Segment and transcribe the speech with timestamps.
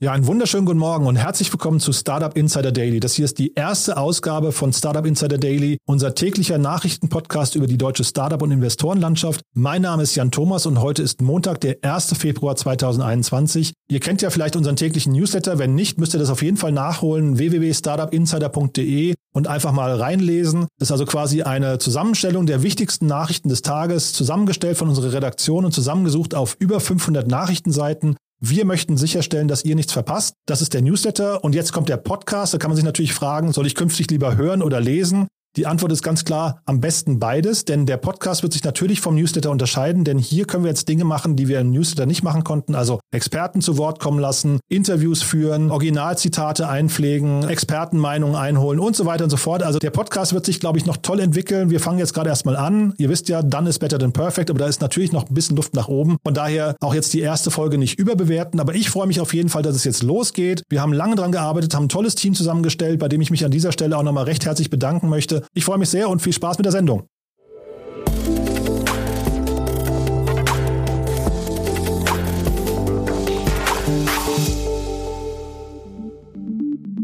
[0.00, 3.00] Ja, einen wunderschönen guten Morgen und herzlich willkommen zu Startup Insider Daily.
[3.00, 7.78] Das hier ist die erste Ausgabe von Startup Insider Daily, unser täglicher Nachrichtenpodcast über die
[7.78, 9.40] deutsche Startup- und Investorenlandschaft.
[9.54, 12.16] Mein Name ist Jan Thomas und heute ist Montag, der 1.
[12.16, 13.72] Februar 2021.
[13.90, 15.58] Ihr kennt ja vielleicht unseren täglichen Newsletter.
[15.58, 17.36] Wenn nicht, müsst ihr das auf jeden Fall nachholen.
[17.38, 20.68] www.startupinsider.de und einfach mal reinlesen.
[20.78, 25.64] Das ist also quasi eine Zusammenstellung der wichtigsten Nachrichten des Tages, zusammengestellt von unserer Redaktion
[25.64, 28.14] und zusammengesucht auf über 500 Nachrichtenseiten.
[28.40, 30.34] Wir möchten sicherstellen, dass ihr nichts verpasst.
[30.46, 32.54] Das ist der Newsletter und jetzt kommt der Podcast.
[32.54, 35.26] Da kann man sich natürlich fragen, soll ich künftig lieber hören oder lesen?
[35.58, 39.16] Die Antwort ist ganz klar, am besten beides, denn der Podcast wird sich natürlich vom
[39.16, 42.44] Newsletter unterscheiden, denn hier können wir jetzt Dinge machen, die wir im Newsletter nicht machen
[42.44, 49.04] konnten, also Experten zu Wort kommen lassen, Interviews führen, Originalzitate einpflegen, Expertenmeinungen einholen und so
[49.04, 49.64] weiter und so fort.
[49.64, 51.70] Also der Podcast wird sich, glaube ich, noch toll entwickeln.
[51.70, 52.94] Wir fangen jetzt gerade erstmal an.
[52.96, 55.56] Ihr wisst ja, dann ist better than perfect, aber da ist natürlich noch ein bisschen
[55.56, 56.18] Luft nach oben.
[56.24, 59.48] Von daher auch jetzt die erste Folge nicht überbewerten, aber ich freue mich auf jeden
[59.48, 60.62] Fall, dass es jetzt losgeht.
[60.68, 63.50] Wir haben lange dran gearbeitet, haben ein tolles Team zusammengestellt, bei dem ich mich an
[63.50, 65.42] dieser Stelle auch nochmal recht herzlich bedanken möchte.
[65.54, 67.08] Ich freue mich sehr und viel Spaß mit der Sendung.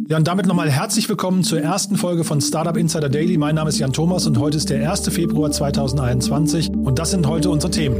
[0.07, 3.39] Ja, und damit nochmal herzlich willkommen zur ersten Folge von Startup Insider Daily.
[3.39, 5.09] Mein Name ist Jan Thomas und heute ist der 1.
[5.09, 7.97] Februar 2021 und das sind heute unsere Themen.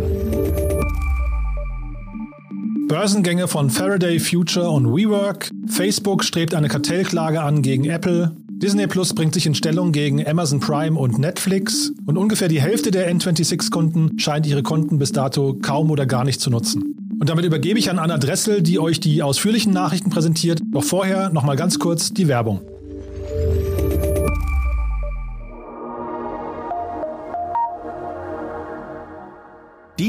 [2.87, 5.51] Börsengänge von Faraday Future und WeWork.
[5.67, 8.37] Facebook strebt eine Kartellklage an gegen Apple.
[8.65, 12.91] Disney Plus bringt sich in Stellung gegen Amazon Prime und Netflix und ungefähr die Hälfte
[12.91, 16.97] der N26-Kunden scheint ihre Konten bis dato kaum oder gar nicht zu nutzen.
[17.21, 20.63] Und damit übergebe ich an Anna Dressel, die euch die ausführlichen Nachrichten präsentiert.
[20.73, 22.63] Doch vorher nochmal ganz kurz die Werbung.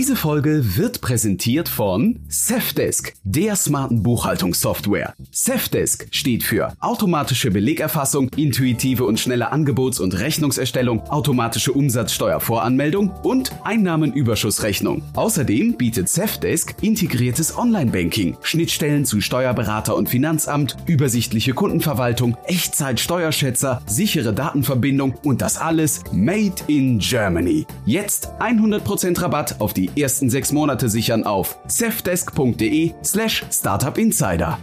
[0.06, 5.16] Diese Folge wird präsentiert von Safdesk, der smarten Buchhaltungssoftware.
[5.32, 15.02] Safdesk steht für automatische Belegerfassung, intuitive und schnelle Angebots- und Rechnungserstellung, automatische Umsatzsteuervoranmeldung und Einnahmenüberschussrechnung.
[15.16, 25.16] Außerdem bietet Safdesk integriertes Online-Banking, Schnittstellen zu Steuerberater und Finanzamt, übersichtliche Kundenverwaltung, Echtzeit-Steuerschätzer, sichere Datenverbindung
[25.24, 27.66] und das alles made in Germany.
[27.88, 34.58] Jetzt 100% Rabatt auf die ersten sechs Monate sichern auf cefdesk.de slash startupinsider.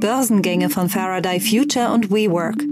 [0.00, 2.64] Börsengänge von Faraday Future und WeWork.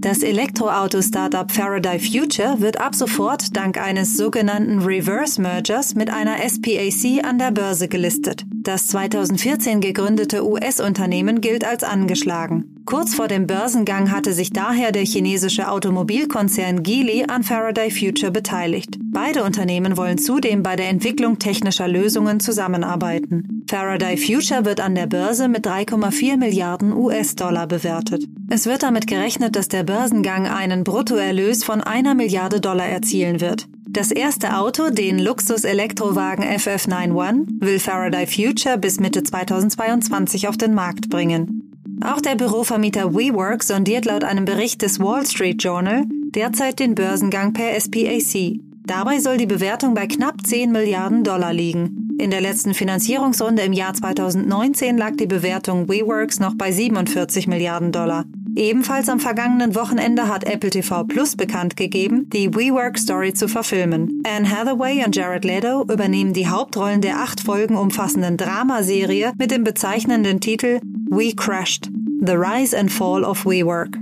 [0.00, 7.24] Das Elektroauto-Startup Faraday Future wird ab sofort dank eines sogenannten Reverse Mergers mit einer SPAC
[7.24, 8.44] an der Börse gelistet.
[8.62, 12.77] Das 2014 gegründete US-Unternehmen gilt als angeschlagen.
[12.88, 18.96] Kurz vor dem Börsengang hatte sich daher der chinesische Automobilkonzern Geely an Faraday Future beteiligt.
[19.12, 23.66] Beide Unternehmen wollen zudem bei der Entwicklung technischer Lösungen zusammenarbeiten.
[23.68, 28.24] Faraday Future wird an der Börse mit 3,4 Milliarden US-Dollar bewertet.
[28.48, 33.66] Es wird damit gerechnet, dass der Börsengang einen Bruttoerlös von einer Milliarde Dollar erzielen wird.
[33.86, 41.10] Das erste Auto, den Luxus-Elektrowagen FF91, will Faraday Future bis Mitte 2022 auf den Markt
[41.10, 41.67] bringen.
[42.04, 46.04] Auch der Bürovermieter WeWork sondiert laut einem Bericht des Wall Street Journal
[46.34, 48.60] derzeit den Börsengang per SPAC.
[48.86, 52.16] Dabei soll die Bewertung bei knapp 10 Milliarden Dollar liegen.
[52.18, 57.92] In der letzten Finanzierungsrunde im Jahr 2019 lag die Bewertung WeWorks noch bei 47 Milliarden
[57.92, 58.24] Dollar.
[58.58, 64.20] Ebenfalls am vergangenen Wochenende hat Apple TV Plus bekannt gegeben, die WeWork Story zu verfilmen.
[64.26, 69.62] Anne Hathaway und Jared Leto übernehmen die Hauptrollen der acht Folgen umfassenden Dramaserie mit dem
[69.62, 71.88] bezeichnenden Titel We Crashed–
[72.20, 73.96] The Rise and Fall of WeWork.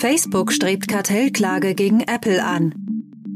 [0.00, 2.74] Facebook strebt Kartellklage gegen Apple an.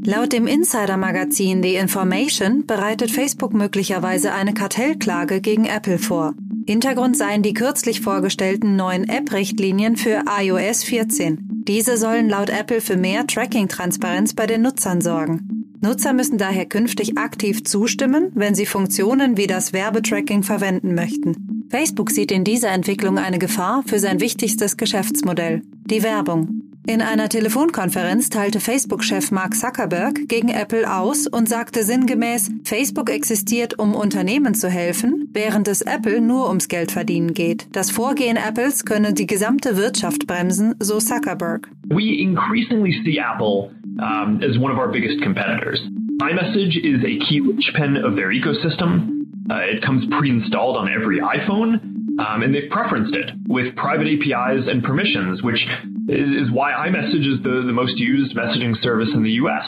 [0.05, 6.33] Laut dem Insider-Magazin The Information bereitet Facebook möglicherweise eine Kartellklage gegen Apple vor.
[6.67, 11.63] Hintergrund seien die kürzlich vorgestellten neuen App-Richtlinien für iOS 14.
[11.65, 15.63] Diese sollen laut Apple für mehr Tracking-Transparenz bei den Nutzern sorgen.
[15.79, 21.67] Nutzer müssen daher künftig aktiv zustimmen, wenn sie Funktionen wie das Werbetracking verwenden möchten.
[21.69, 26.63] Facebook sieht in dieser Entwicklung eine Gefahr für sein wichtigstes Geschäftsmodell, die Werbung.
[26.89, 33.77] In einer Telefonkonferenz teilte Facebook-Chef Mark Zuckerberg gegen Apple aus und sagte sinngemäß, Facebook existiert,
[33.77, 37.67] um Unternehmen zu helfen, während es Apple nur ums Geldverdienen geht.
[37.73, 41.67] Das Vorgehen Apples könne die gesamte Wirtschaft bremsen, so Zuckerberg.
[41.89, 45.81] We increasingly see Apple um, as one of our biggest competitors.
[46.21, 49.27] iMessage is a key linchpin of their ecosystem.
[49.51, 51.81] Uh, it comes pre-installed on every iPhone,
[52.17, 55.59] um, and they've preferenced it with private APIs and permissions, which
[56.07, 59.65] is why iMessage is the, the most used messaging service in the US.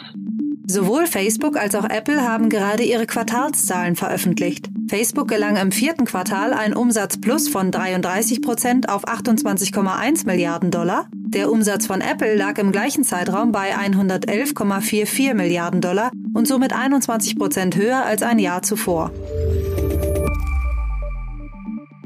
[0.67, 4.69] Sowohl Facebook als auch Apple haben gerade ihre Quartalszahlen veröffentlicht.
[4.87, 11.07] Facebook gelang im vierten Quartal ein Umsatzplus von 33 Prozent auf 28,1 Milliarden Dollar.
[11.11, 17.37] Der Umsatz von Apple lag im gleichen Zeitraum bei 111,44 Milliarden Dollar und somit 21
[17.37, 19.11] Prozent höher als ein Jahr zuvor.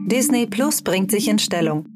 [0.05, 1.92] Disney Plus bringt sich in Stellung.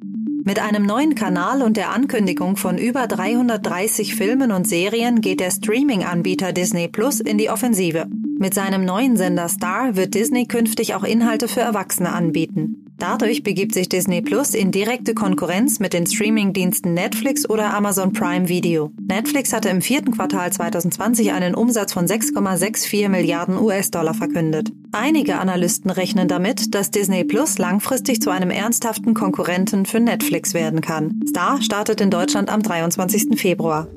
[0.47, 5.51] Mit einem neuen Kanal und der Ankündigung von über 330 Filmen und Serien geht der
[5.51, 8.05] Streaming-Anbieter Disney Plus in die Offensive.
[8.39, 12.86] Mit seinem neuen Sender Star wird Disney künftig auch Inhalte für Erwachsene anbieten.
[12.99, 18.49] Dadurch begibt sich Disney Plus in direkte Konkurrenz mit den Streamingdiensten Netflix oder Amazon Prime
[18.49, 18.91] Video.
[19.07, 24.71] Netflix hatte im vierten Quartal 2020 einen Umsatz von 6,64 Milliarden US-Dollar verkündet.
[24.91, 30.81] Einige Analysten rechnen damit, dass Disney Plus langfristig zu einem ernsthaften Konkurrenten für Netflix werden
[30.81, 31.21] kann.
[31.27, 33.39] Star startet in Deutschland am 23.
[33.39, 33.87] Februar.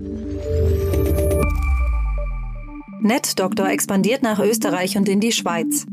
[3.00, 5.86] NetDoktor expandiert nach Österreich und in die Schweiz.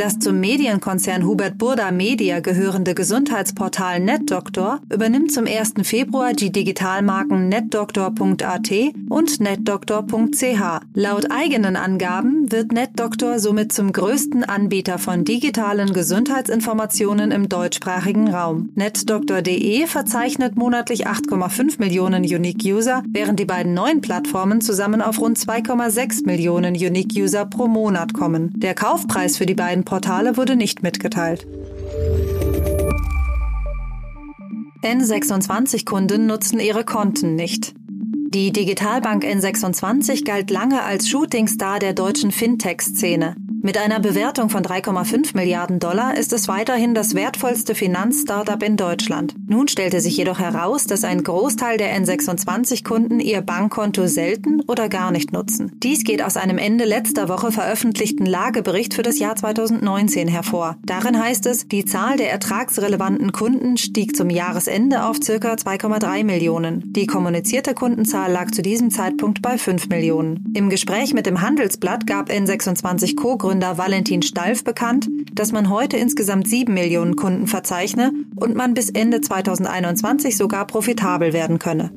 [0.00, 5.74] Das zum Medienkonzern Hubert Burda Media gehörende Gesundheitsportal NetDoctor übernimmt zum 1.
[5.82, 8.70] Februar die Digitalmarken netdoctor.at
[9.10, 10.80] und netdoctor.ch.
[10.94, 18.70] Laut eigenen Angaben wird NetDoctor somit zum größten Anbieter von digitalen Gesundheitsinformationen im deutschsprachigen Raum.
[18.76, 25.36] NetDoctor.de verzeichnet monatlich 8,5 Millionen Unique User, während die beiden neuen Plattformen zusammen auf rund
[25.36, 28.54] 2,6 Millionen Unique User pro Monat kommen.
[28.56, 31.48] Der Kaufpreis für die beiden Portale wurde nicht mitgeteilt.
[34.84, 37.74] N26-Kunden nutzen ihre Konten nicht.
[38.32, 43.34] Die Digitalbank N26 galt lange als Shootingstar der deutschen Fintech-Szene.
[43.62, 49.34] Mit einer Bewertung von 3,5 Milliarden Dollar ist es weiterhin das wertvollste Finanzstartup in Deutschland.
[49.48, 55.10] Nun stellte sich jedoch heraus, dass ein Großteil der N26-Kunden ihr Bankkonto selten oder gar
[55.10, 55.72] nicht nutzen.
[55.82, 60.78] Dies geht aus einem Ende letzter Woche veröffentlichten Lagebericht für das Jahr 2019 hervor.
[60.86, 65.34] Darin heißt es, die Zahl der ertragsrelevanten Kunden stieg zum Jahresende auf ca.
[65.34, 66.94] 2,3 Millionen.
[66.94, 70.50] Die kommunizierte Kundenzahl lag zu diesem Zeitpunkt bei 5 Millionen.
[70.54, 75.96] Im Gespräch mit dem Handelsblatt gab N26 Co Gründer Valentin Stalf bekannt, dass man heute
[75.96, 81.90] insgesamt sieben Millionen Kunden verzeichne und man bis Ende 2021 sogar profitabel werden könne.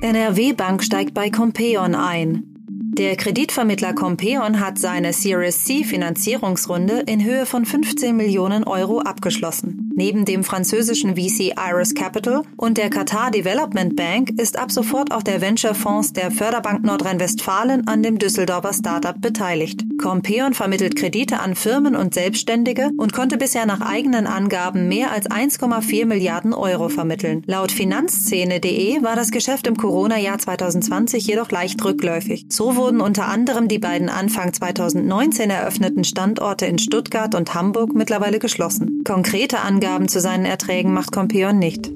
[0.00, 2.55] NRW Bank steigt bei Compeon ein.
[2.98, 9.92] Der Kreditvermittler Compeon hat seine Series C Finanzierungsrunde in Höhe von 15 Millionen Euro abgeschlossen.
[9.94, 15.22] Neben dem französischen VC Iris Capital und der Qatar Development Bank ist ab sofort auch
[15.22, 19.84] der Venture-Fonds der Förderbank Nordrhein-Westfalen an dem Düsseldorfer Startup beteiligt.
[19.98, 25.26] Compeon vermittelt Kredite an Firmen und Selbstständige und konnte bisher nach eigenen Angaben mehr als
[25.30, 27.42] 1,4 Milliarden Euro vermitteln.
[27.46, 32.46] Laut Finanzszene.de war das Geschäft im Corona-Jahr 2020 jedoch leicht rückläufig.
[32.48, 38.38] So wurden unter anderem die beiden Anfang 2019 eröffneten Standorte in Stuttgart und Hamburg mittlerweile
[38.38, 39.02] geschlossen.
[39.04, 41.90] Konkrete Angaben zu seinen Erträgen macht Compeon nicht.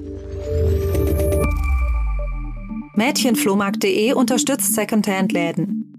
[2.95, 5.90] Mädchenflohmarkt.de unterstützt Secondhand-Läden.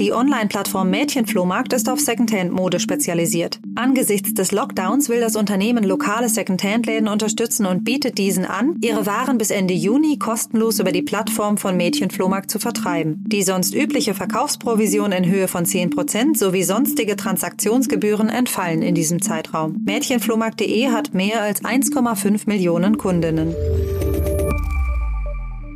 [0.00, 3.60] Die Online-Plattform Mädchenflohmarkt ist auf Secondhand-Mode spezialisiert.
[3.74, 9.36] Angesichts des Lockdowns will das Unternehmen lokale Secondhand-Läden unterstützen und bietet diesen an, ihre Waren
[9.36, 13.22] bis Ende Juni kostenlos über die Plattform von Mädchenflohmarkt zu vertreiben.
[13.26, 19.82] Die sonst übliche Verkaufsprovision in Höhe von 10% sowie sonstige Transaktionsgebühren entfallen in diesem Zeitraum.
[19.84, 23.54] Mädchenflohmarkt.de hat mehr als 1,5 Millionen Kundinnen.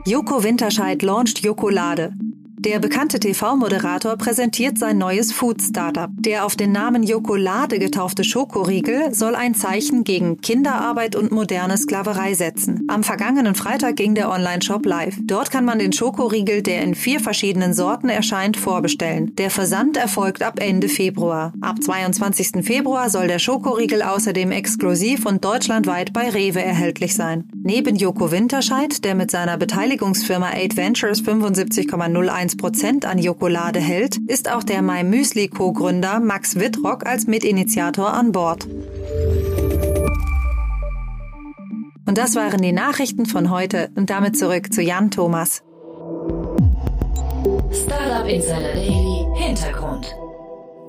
[0.06, 2.14] Joko Winterscheid launcht Jokolade.
[2.64, 6.08] Der bekannte TV-Moderator präsentiert sein neues Food-Startup.
[6.16, 12.32] Der auf den Namen Jokolade getaufte Schokoriegel soll ein Zeichen gegen Kinderarbeit und moderne Sklaverei
[12.32, 12.86] setzen.
[12.88, 15.18] Am vergangenen Freitag ging der Online-Shop live.
[15.24, 19.36] Dort kann man den Schokoriegel, der in vier verschiedenen Sorten erscheint, vorbestellen.
[19.36, 21.52] Der Versand erfolgt ab Ende Februar.
[21.60, 22.64] Ab 22.
[22.64, 27.44] Februar soll der Schokoriegel außerdem exklusiv und deutschlandweit bei Rewe erhältlich sein.
[27.62, 34.50] Neben Joko Winterscheid, der mit seiner Beteiligungsfirma 8 Ventures 75,01 Prozent an Jokolade hält, ist
[34.50, 38.66] auch der My Müsli Co-Gründer Max Wittrock als Mitinitiator an Bord.
[42.06, 45.62] Und das waren die Nachrichten von heute und damit zurück zu Jan Thomas.
[47.72, 50.14] Startup Insider Daily Hintergrund.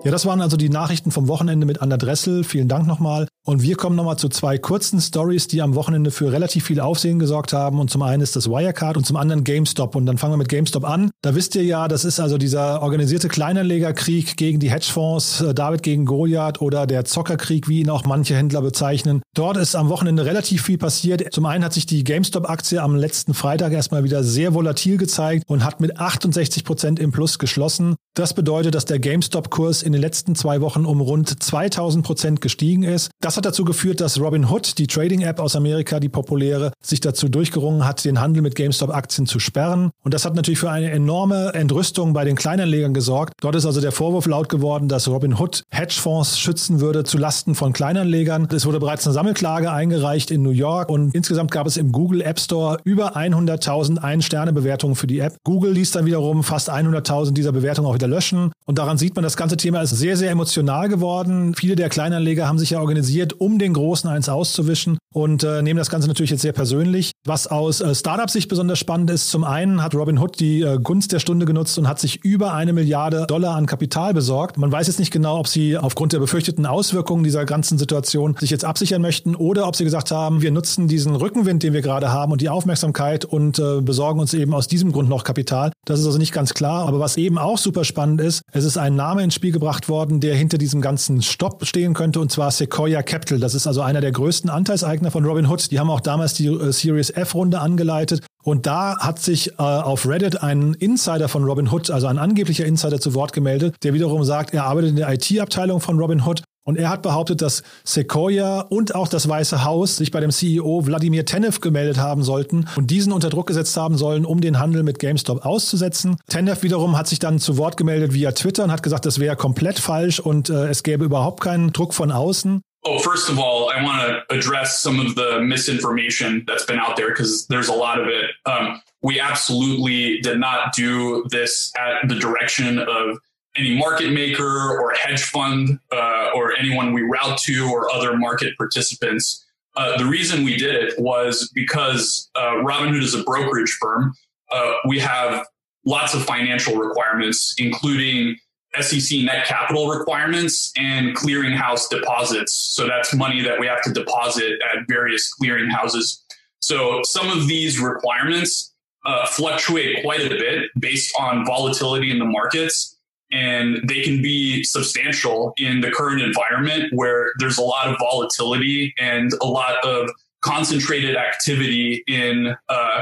[0.06, 2.44] Ja, das waren also die Nachrichten vom Wochenende mit Anna Dressel.
[2.44, 3.28] Vielen Dank nochmal.
[3.44, 7.18] Und wir kommen nochmal zu zwei kurzen Stories, die am Wochenende für relativ viel Aufsehen
[7.18, 7.80] gesorgt haben.
[7.80, 9.96] Und zum einen ist das Wirecard und zum anderen GameStop.
[9.96, 11.10] Und dann fangen wir mit GameStop an.
[11.24, 15.82] Da wisst ihr ja, das ist also dieser organisierte Kleinanlegerkrieg gegen die Hedgefonds, äh, David
[15.82, 19.24] gegen Goliath oder der Zockerkrieg, wie ihn auch manche Händler bezeichnen.
[19.34, 21.34] Dort ist am Wochenende relativ viel passiert.
[21.34, 25.64] Zum einen hat sich die GameStop-Aktie am letzten Freitag erstmal wieder sehr volatil gezeigt und
[25.64, 27.96] hat mit 68 Prozent im Plus geschlossen.
[28.16, 32.84] Das bedeutet, dass der GameStop-Kurs in den letzten zwei Wochen um rund 2000 Prozent gestiegen
[32.84, 33.10] ist.
[33.22, 37.86] Das hat dazu geführt, dass Robinhood, die Trading-App aus Amerika, die populäre, sich dazu durchgerungen
[37.86, 39.92] hat, den Handel mit GameStop-Aktien zu sperren.
[40.04, 43.34] Und das hat natürlich für eine enorme Entrüstung bei den Kleinanlegern gesorgt.
[43.42, 47.74] Dort ist also der Vorwurf laut geworden, dass Robinhood Hedgefonds schützen würde zu Lasten von
[47.74, 48.48] Kleinanlegern.
[48.52, 52.22] Es wurde bereits eine Sammelklage eingereicht in New York und insgesamt gab es im Google
[52.22, 55.38] App Store über 100.000 Ein-Sterne-Bewertungen für die App.
[55.44, 58.52] Google ließ dann wiederum fast 100.000 dieser Bewertungen auch wieder löschen.
[58.66, 61.56] Und daran sieht man, das ganze Thema ist sehr, sehr emotional geworden.
[61.56, 65.78] Viele der Kleinanleger haben sich ja organisiert, um den Großen eins auszuwischen und äh, nehmen
[65.78, 67.12] das Ganze natürlich jetzt sehr persönlich.
[67.26, 71.20] Was aus äh, Startup-Sicht besonders spannend ist, zum einen hat Robinhood die äh, Gunst der
[71.20, 74.58] Stunde genutzt und hat sich über eine Milliarde Dollar an Kapital besorgt.
[74.58, 78.50] Man weiß jetzt nicht genau, ob sie aufgrund der befürchteten Auswirkungen dieser ganzen Situation sich
[78.50, 82.12] jetzt absichern möchten oder ob sie gesagt haben, wir nutzen diesen Rückenwind, den wir gerade
[82.12, 85.72] haben und die Aufmerksamkeit und äh, besorgen uns eben aus diesem Grund noch Kapital.
[85.86, 86.88] Das ist also nicht ganz klar.
[86.88, 90.20] Aber was eben auch super spannend ist, es ist ein Name ins Spiel gebracht worden,
[90.20, 93.40] der hinter diesem ganzen Stopp stehen könnte und zwar Sequoia Capital.
[93.40, 95.72] Das ist also einer der größten Anteilseigner von Robinhood.
[95.72, 100.08] Die haben auch damals die äh, Series F-Runde angeleitet und da hat sich äh, auf
[100.08, 104.54] Reddit ein Insider von Robinhood, also ein angeblicher Insider zu Wort gemeldet, der wiederum sagt,
[104.54, 109.08] er arbeitet in der IT-Abteilung von Robinhood und er hat behauptet, dass Sequoia und auch
[109.08, 113.30] das Weiße Haus sich bei dem CEO Wladimir Tenev gemeldet haben sollten und diesen unter
[113.30, 116.18] Druck gesetzt haben sollen, um den Handel mit GameStop auszusetzen.
[116.28, 119.36] Tenev wiederum hat sich dann zu Wort gemeldet via Twitter und hat gesagt, das wäre
[119.36, 122.62] komplett falsch und äh, es gäbe überhaupt keinen Druck von außen.
[122.88, 126.96] Oh, first of all, I want to address some of the misinformation that's been out
[126.96, 128.36] there because there's a lot of it.
[128.46, 133.20] Um, we absolutely did not do this at the direction of
[133.58, 138.58] any market maker or hedge fund uh, or anyone we route to or other market
[138.58, 139.46] participants.
[139.76, 144.14] Uh, the reason we did it was because uh, Robinhood is a brokerage firm.
[144.52, 145.46] Uh, we have
[145.86, 148.38] lots of financial requirements, including
[148.80, 152.54] SEC net capital requirements and clearinghouse deposits.
[152.54, 156.22] So that's money that we have to deposit at various clearinghouses.
[156.60, 158.74] So some of these requirements
[159.06, 162.95] uh, fluctuate quite a bit based on volatility in the markets
[163.36, 168.94] and they can be substantial in the current environment where there's a lot of volatility
[168.98, 170.10] and a lot of
[170.42, 173.02] concentrated activity in uh,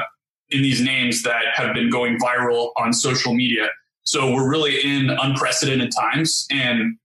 [0.50, 3.70] in these names that have been going viral on social media.
[4.04, 6.98] So we're really in unprecedented times, and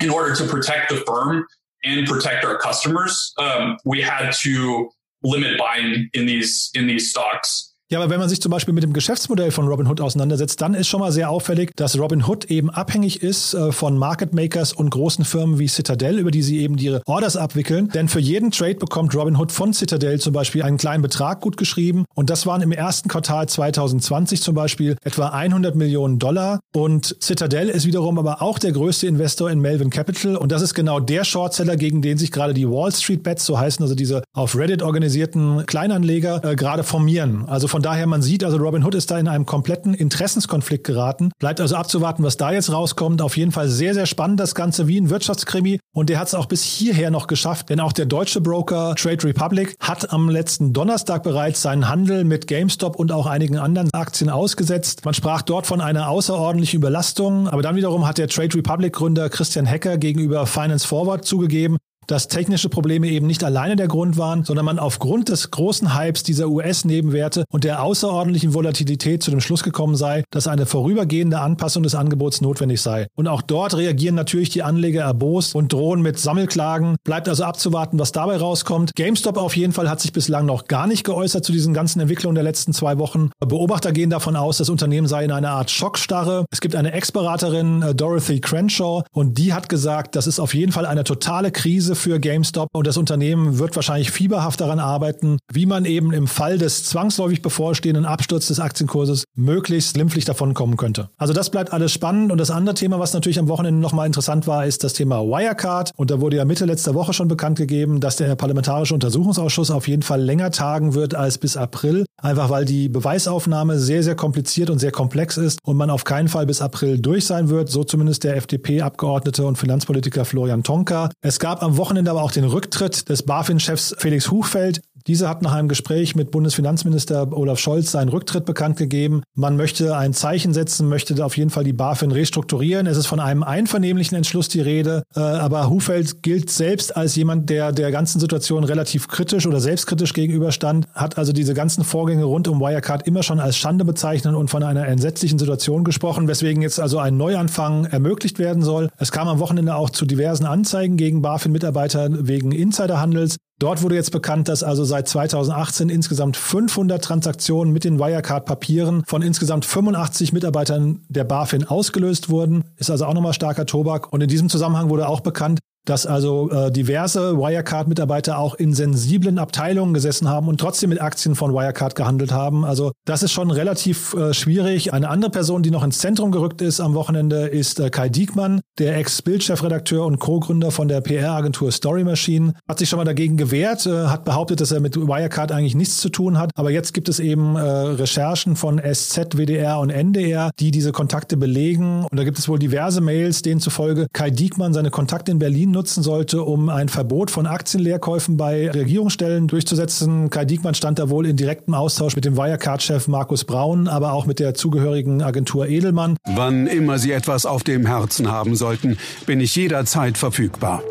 [0.00, 1.46] in order to protect the firm
[1.84, 4.90] and protect our customers, um, we had to
[5.22, 7.71] limit buying in these in these stocks.
[7.92, 10.88] Ja, aber wenn man sich zum Beispiel mit dem Geschäftsmodell von Robinhood auseinandersetzt, dann ist
[10.88, 15.26] schon mal sehr auffällig, dass Robinhood eben abhängig ist äh, von Market Makers und großen
[15.26, 17.90] Firmen wie Citadel, über die sie eben ihre Orders abwickeln.
[17.90, 22.06] Denn für jeden Trade bekommt Robinhood von Citadel zum Beispiel einen kleinen Betrag gut geschrieben.
[22.14, 26.60] Und das waren im ersten Quartal 2020 zum Beispiel etwa 100 Millionen Dollar.
[26.74, 30.36] Und Citadel ist wiederum aber auch der größte Investor in Melvin Capital.
[30.36, 33.58] Und das ist genau der Shortseller, gegen den sich gerade die Wall Street Bets, so
[33.58, 37.44] heißen also diese auf Reddit organisierten Kleinanleger, äh, gerade formieren.
[37.46, 40.84] Also von von daher, man sieht, also Robin Hood ist da in einem kompletten Interessenskonflikt
[40.84, 41.32] geraten.
[41.40, 43.20] Bleibt also abzuwarten, was da jetzt rauskommt.
[43.20, 45.80] Auf jeden Fall sehr, sehr spannend das Ganze wie ein Wirtschaftskrimi.
[45.92, 49.24] Und der hat es auch bis hierher noch geschafft, denn auch der deutsche Broker Trade
[49.24, 54.30] Republic hat am letzten Donnerstag bereits seinen Handel mit GameStop und auch einigen anderen Aktien
[54.30, 55.04] ausgesetzt.
[55.04, 59.28] Man sprach dort von einer außerordentlichen Überlastung, aber dann wiederum hat der Trade Republic Gründer
[59.28, 64.44] Christian Hecker gegenüber Finance Forward zugegeben, dass technische Probleme eben nicht alleine der Grund waren,
[64.44, 69.62] sondern man aufgrund des großen Hypes dieser US-Nebenwerte und der außerordentlichen Volatilität zu dem Schluss
[69.62, 73.06] gekommen sei, dass eine vorübergehende Anpassung des Angebots notwendig sei.
[73.14, 76.96] Und auch dort reagieren natürlich die Anleger erbost und drohen mit Sammelklagen.
[77.04, 78.94] Bleibt also abzuwarten, was dabei rauskommt.
[78.94, 82.34] GameStop auf jeden Fall hat sich bislang noch gar nicht geäußert zu diesen ganzen Entwicklungen
[82.34, 83.30] der letzten zwei Wochen.
[83.38, 86.46] Beobachter gehen davon aus, das Unternehmen sei in einer Art Schockstarre.
[86.50, 90.72] Es gibt eine Ex-Beraterin, äh, Dorothy Crenshaw, und die hat gesagt, das ist auf jeden
[90.72, 92.68] Fall eine totale Krise Krise für GameStop.
[92.72, 97.42] Und das Unternehmen wird wahrscheinlich fieberhaft daran arbeiten, wie man eben im Fall des zwangsläufig
[97.42, 101.08] bevorstehenden Absturz des Aktienkurses möglichst glimpflich davonkommen könnte.
[101.16, 102.32] Also das bleibt alles spannend.
[102.32, 105.90] Und das andere Thema, was natürlich am Wochenende nochmal interessant war, ist das Thema Wirecard.
[105.96, 109.88] Und da wurde ja Mitte letzter Woche schon bekannt gegeben, dass der Parlamentarische Untersuchungsausschuss auf
[109.88, 112.04] jeden Fall länger tagen wird als bis April.
[112.20, 116.28] Einfach weil die Beweisaufnahme sehr, sehr kompliziert und sehr komplex ist und man auf keinen
[116.28, 117.70] Fall bis April durch sein wird.
[117.70, 121.10] So zumindest der FDP-Abgeordnete und Finanzpolitiker Florian Tonka.
[121.20, 124.82] Es gab am Wochenende aber auch den Rücktritt des BaFin-Chefs Felix Huchfeld.
[125.06, 129.22] Dieser hat nach einem Gespräch mit Bundesfinanzminister Olaf Scholz seinen Rücktritt bekannt gegeben.
[129.34, 132.86] Man möchte ein Zeichen setzen, möchte auf jeden Fall die BaFin restrukturieren.
[132.86, 137.50] Es ist von einem einvernehmlichen Entschluss die Rede, äh, aber Hufeld gilt selbst als jemand,
[137.50, 142.48] der der ganzen Situation relativ kritisch oder selbstkritisch gegenüberstand, hat also diese ganzen Vorgänge rund
[142.48, 146.78] um Wirecard immer schon als Schande bezeichnet und von einer entsetzlichen Situation gesprochen, weswegen jetzt
[146.78, 148.88] also ein Neuanfang ermöglicht werden soll.
[148.98, 153.36] Es kam am Wochenende auch zu diversen Anzeigen gegen BaFin-Mitarbeiter wegen Insiderhandels.
[153.62, 159.22] Dort wurde jetzt bekannt, dass also seit 2018 insgesamt 500 Transaktionen mit den Wirecard-Papieren von
[159.22, 162.64] insgesamt 85 Mitarbeitern der BaFin ausgelöst wurden.
[162.76, 164.12] Ist also auch nochmal starker Tobak.
[164.12, 169.38] Und in diesem Zusammenhang wurde auch bekannt, dass also äh, diverse Wirecard-Mitarbeiter auch in sensiblen
[169.38, 172.64] Abteilungen gesessen haben und trotzdem mit Aktien von Wirecard gehandelt haben.
[172.64, 174.92] Also das ist schon relativ äh, schwierig.
[174.92, 178.60] Eine andere Person, die noch ins Zentrum gerückt ist am Wochenende, ist äh, Kai Diekmann,
[178.78, 182.54] der Ex-Bildchefredakteur und Co-Gründer von der PR-Agentur Story Machine.
[182.68, 185.98] Hat sich schon mal dagegen gewehrt, äh, hat behauptet, dass er mit Wirecard eigentlich nichts
[185.98, 186.50] zu tun hat.
[186.54, 191.36] Aber jetzt gibt es eben äh, Recherchen von SZ, WDR und NDR, die diese Kontakte
[191.36, 192.06] belegen.
[192.08, 195.71] Und da gibt es wohl diverse Mails, denen zufolge Kai Diekmann seine Kontakte in Berlin
[195.72, 200.30] nutzen sollte, um ein Verbot von Aktienleerkäufen bei Regierungsstellen durchzusetzen.
[200.30, 204.26] Kai Diekmann stand da wohl in direktem Austausch mit dem Wirecard-Chef Markus Braun, aber auch
[204.26, 206.16] mit der zugehörigen Agentur Edelmann.
[206.34, 210.82] Wann immer Sie etwas auf dem Herzen haben sollten, bin ich jederzeit verfügbar.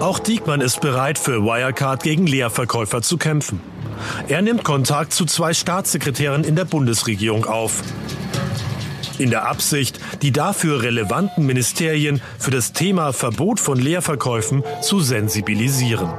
[0.00, 3.60] Auch Diekmann ist bereit, für Wirecard gegen Leerverkäufer zu kämpfen.
[4.28, 7.82] Er nimmt Kontakt zu zwei Staatssekretären in der Bundesregierung auf
[9.18, 16.10] in der Absicht, die dafür relevanten Ministerien für das Thema Verbot von Leerverkäufen zu sensibilisieren.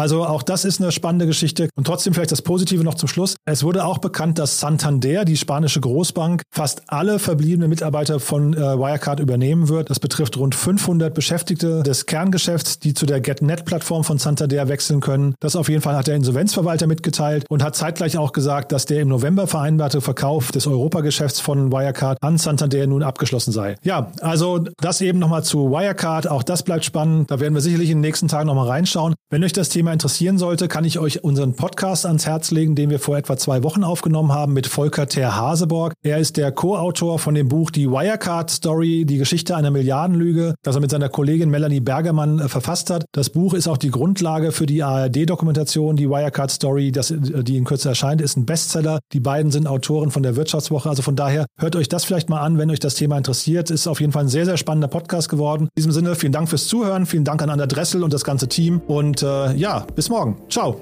[0.00, 1.68] Also auch das ist eine spannende Geschichte.
[1.76, 3.36] Und trotzdem vielleicht das Positive noch zum Schluss.
[3.44, 8.56] Es wurde auch bekannt, dass Santander, die spanische Großbank, fast alle verbliebenen Mitarbeiter von äh,
[8.56, 9.90] Wirecard übernehmen wird.
[9.90, 15.34] Das betrifft rund 500 Beschäftigte des Kerngeschäfts, die zu der GetNet-Plattform von Santander wechseln können.
[15.38, 19.02] Das auf jeden Fall hat der Insolvenzverwalter mitgeteilt und hat zeitgleich auch gesagt, dass der
[19.02, 23.76] im November vereinbarte Verkauf des Europageschäfts von Wirecard an Santander nun abgeschlossen sei.
[23.82, 26.26] Ja, also das eben nochmal zu Wirecard.
[26.26, 27.30] Auch das bleibt spannend.
[27.30, 29.14] Da werden wir sicherlich in den nächsten Tagen nochmal reinschauen.
[29.28, 32.76] Wenn euch das Thema Thema interessieren sollte, kann ich euch unseren Podcast ans Herz legen,
[32.76, 35.94] den wir vor etwa zwei Wochen aufgenommen haben mit Volker Ter Haseborg.
[36.02, 40.76] Er ist der Co-Autor von dem Buch Die Wirecard Story, die Geschichte einer Milliardenlüge, das
[40.76, 43.04] er mit seiner Kollegin Melanie Bergermann äh, verfasst hat.
[43.12, 47.56] Das Buch ist auch die Grundlage für die ARD-Dokumentation, die Wirecard Story, das, äh, die
[47.56, 49.00] in Kürze erscheint, ist ein Bestseller.
[49.12, 50.88] Die beiden sind Autoren von der Wirtschaftswoche.
[50.88, 53.70] Also von daher hört euch das vielleicht mal an, wenn euch das Thema interessiert.
[53.70, 55.64] Ist auf jeden Fall ein sehr, sehr spannender Podcast geworden.
[55.64, 57.06] In diesem Sinne, vielen Dank fürs Zuhören.
[57.06, 58.80] Vielen Dank an Anna Dressel und das ganze Team.
[58.86, 60.36] Und äh, ja, bis morgen.
[60.48, 60.80] Ciao.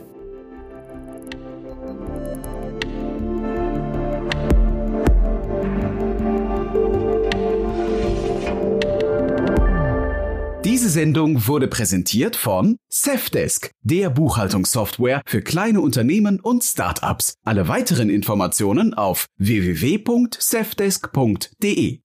[10.64, 17.34] Diese Sendung wurde präsentiert von Safdesk, der Buchhaltungssoftware für kleine Unternehmen und Startups.
[17.44, 22.00] Alle weiteren Informationen auf www.safdesk.de.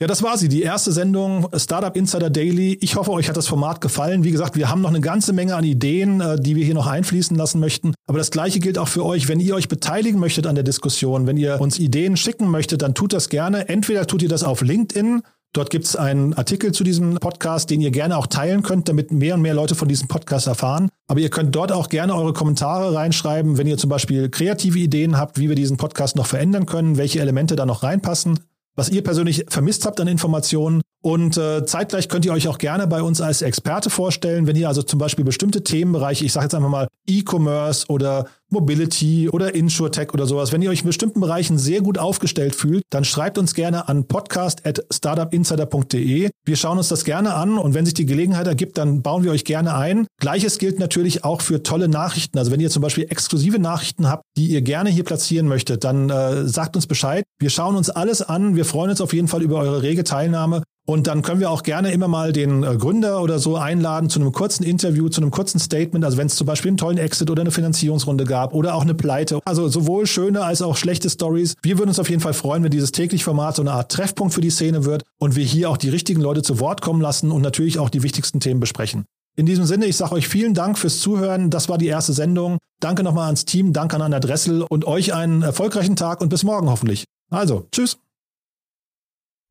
[0.00, 2.78] Ja, das war sie, die erste Sendung Startup Insider Daily.
[2.80, 4.22] Ich hoffe, euch hat das Format gefallen.
[4.22, 6.86] Wie gesagt, wir haben noch eine ganze Menge an Ideen, äh, die wir hier noch
[6.86, 7.94] einfließen lassen möchten.
[8.06, 9.26] Aber das Gleiche gilt auch für euch.
[9.26, 12.94] Wenn ihr euch beteiligen möchtet an der Diskussion, wenn ihr uns Ideen schicken möchtet, dann
[12.94, 13.68] tut das gerne.
[13.68, 15.22] Entweder tut ihr das auf LinkedIn.
[15.52, 19.10] Dort gibt es einen Artikel zu diesem Podcast, den ihr gerne auch teilen könnt, damit
[19.10, 20.90] mehr und mehr Leute von diesem Podcast erfahren.
[21.08, 25.18] Aber ihr könnt dort auch gerne eure Kommentare reinschreiben, wenn ihr zum Beispiel kreative Ideen
[25.18, 28.38] habt, wie wir diesen Podcast noch verändern können, welche Elemente da noch reinpassen
[28.78, 30.82] was ihr persönlich vermisst habt an Informationen.
[31.02, 34.68] Und äh, zeitgleich könnt ihr euch auch gerne bei uns als Experte vorstellen, wenn ihr
[34.68, 40.14] also zum Beispiel bestimmte Themenbereiche, ich sage jetzt einfach mal E-Commerce oder Mobility oder InsurTech
[40.14, 43.54] oder sowas, wenn ihr euch in bestimmten Bereichen sehr gut aufgestellt fühlt, dann schreibt uns
[43.54, 46.30] gerne an podcast.startupinsider.de.
[46.44, 49.32] Wir schauen uns das gerne an und wenn sich die Gelegenheit ergibt, dann bauen wir
[49.32, 50.06] euch gerne ein.
[50.20, 52.38] Gleiches gilt natürlich auch für tolle Nachrichten.
[52.38, 56.10] Also wenn ihr zum Beispiel exklusive Nachrichten habt, die ihr gerne hier platzieren möchtet, dann
[56.10, 57.24] äh, sagt uns Bescheid.
[57.38, 58.56] Wir schauen uns alles an.
[58.56, 61.64] Wir freuen uns auf jeden Fall über eure rege Teilnahme und dann können wir auch
[61.64, 65.30] gerne immer mal den äh, Gründer oder so einladen zu einem kurzen Interview, zu einem
[65.30, 66.02] kurzen Statement.
[66.02, 68.94] Also wenn es zum Beispiel einen tollen Exit oder eine Finanzierungsrunde gab oder auch eine
[68.94, 69.40] Pleite.
[69.44, 71.54] Also sowohl schöne als auch schlechte Stories.
[71.62, 74.32] Wir würden uns auf jeden Fall freuen, wenn dieses täglich Format so eine Art Treffpunkt
[74.32, 77.32] für die Szene wird und wir hier auch die richtigen Leute zu Wort kommen lassen
[77.32, 79.04] und natürlich auch die wichtigsten Themen besprechen.
[79.36, 81.50] In diesem Sinne, ich sage euch vielen Dank fürs Zuhören.
[81.50, 82.58] Das war die erste Sendung.
[82.80, 86.44] Danke nochmal ans Team, danke an Anna Dressel und euch einen erfolgreichen Tag und bis
[86.44, 87.04] morgen hoffentlich.
[87.30, 87.98] Also, tschüss.